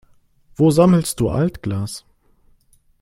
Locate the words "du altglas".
1.19-2.05